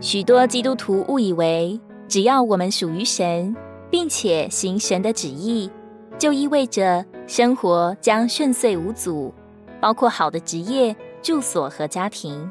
[0.00, 3.54] 许多基督徒误以为，只要我们属于神，
[3.90, 5.68] 并且行神的旨意，
[6.16, 9.34] 就意味着生活将顺遂无阻，
[9.80, 12.48] 包括好的职业、住所和家庭。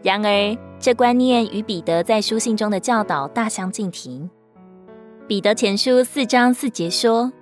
[0.00, 4.30] 然而，这观念与彼得在书信中的教导大相径庭。
[5.26, 7.32] 彼得前书四章四节说：“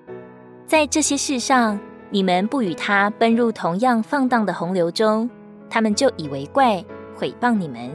[0.66, 5.28] 在这些事上，你们不与他奔入同样放荡的洪流中，
[5.68, 6.82] 他们就以为怪，
[7.14, 7.90] 毁谤你们。”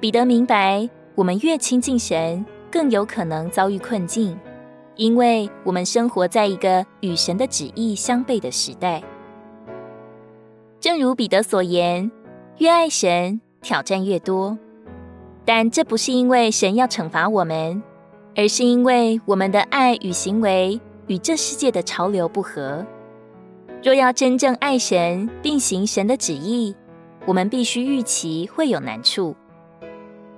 [0.00, 4.34] 彼得明白，我们越亲近神，更有可能遭遇困境，
[4.96, 9.02] 因为我们生活在一个与神的旨意相悖的时代。
[10.80, 12.10] 正如彼得所言，
[12.56, 14.58] 越爱神，挑战越多。
[15.44, 17.82] 但这不是因为神要惩罚我们，
[18.34, 22.86] 而是因为我们的爱与行为与这世界的潮流不合。
[23.82, 26.74] 若要真正爱神并行神的旨意，
[27.26, 29.36] 我们必须预期会有难处。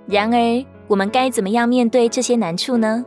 [0.06, 3.04] 然而，我们该怎么样面对这些难处呢？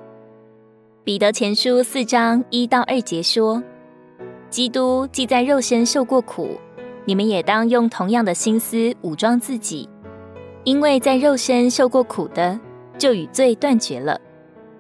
[1.03, 3.61] 彼得前书四章一到二节说
[4.49, 6.57] ：“基督既在肉身受过苦，
[7.03, 9.87] 你们也当用同样的心思武装自己，
[10.63, 12.59] 因为在肉身受过苦的，
[12.97, 14.19] 就与罪断绝了，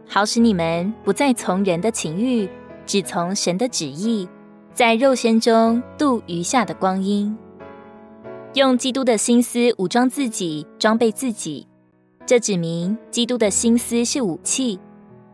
[0.07, 2.49] 好使你们不再从人的情欲，
[2.87, 4.27] 只从神的旨意，
[4.73, 7.37] 在肉身中度余下的光阴。
[8.55, 11.67] 用基督的心思武装自己，装备自己。”
[12.25, 14.79] 这指明基督的心思是武器，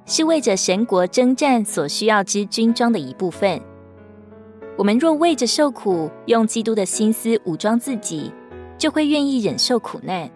[0.05, 3.61] 是为着神国征战所需要之军装的一部分。
[4.77, 8.29] 我们若为着受苦，用基督的心思武装自己，
[8.77, 10.29] 就会愿意忍受苦难。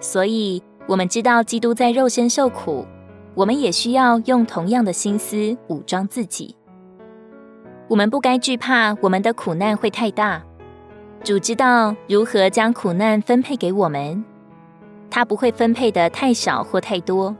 [0.00, 2.84] 所以，我们知道基督在肉身受苦，
[3.34, 6.54] 我们也需要用同样的心思武装自己。
[7.88, 10.44] 我们不该惧怕我们的苦难会太大，
[11.22, 14.22] 主知道如何将苦难分配给我们。
[15.14, 17.32] 他不会分配的太少或太多，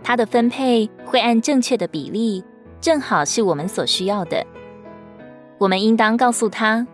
[0.00, 2.44] 他的分配会按正确的比例，
[2.80, 4.46] 正好是我们所需要的。
[5.58, 6.86] 我们应当告诉他：“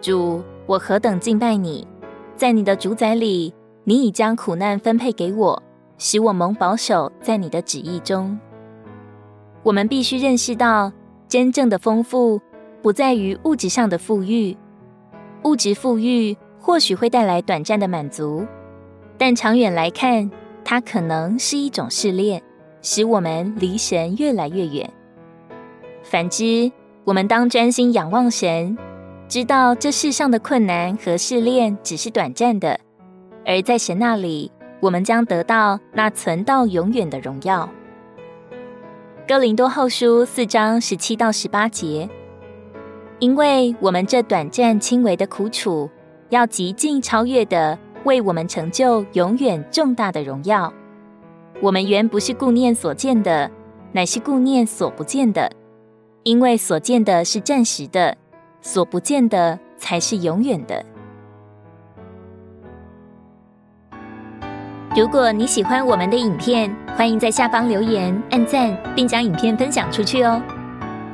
[0.00, 1.86] 主，我何等敬拜你，
[2.34, 3.52] 在你的主宰里，
[3.84, 5.62] 你已将苦难分配给我，
[5.98, 8.40] 使我蒙保守在你的旨意中。”
[9.62, 10.90] 我们必须认识到，
[11.28, 12.40] 真正的丰富
[12.80, 14.56] 不在于物质上的富裕，
[15.44, 18.46] 物质富裕或许会带来短暂的满足。
[19.18, 20.30] 但长远来看，
[20.64, 22.42] 它可能是一种试炼，
[22.82, 24.90] 使我们离神越来越远。
[26.02, 26.70] 反之，
[27.04, 28.76] 我们当专心仰望神，
[29.28, 32.78] 知道这世上的困难和试炼只是短暂的，
[33.44, 37.68] 而在神那里，我们将得到那存到永远的荣耀。
[39.26, 42.08] 哥林多后书四章十七到十八节，
[43.18, 45.90] 因为我们这短暂轻微的苦楚，
[46.28, 47.78] 要极尽超越的。
[48.06, 50.72] 为我们成就永远重大的荣耀。
[51.60, 53.50] 我们原不是顾念所见的，
[53.92, 55.50] 乃是顾念所不见的，
[56.22, 58.16] 因为所见的是暂时的，
[58.62, 60.84] 所不见的才是永远的。
[64.96, 70.40] 如果你喜欢我们的影片，欢迎在下方留言、按赞，并将影片分享出去哦。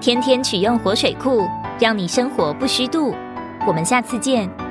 [0.01, 1.49] 天天取用活水库，
[1.81, 3.15] 让你生活不虚度。
[3.67, 4.62] 我们下次见。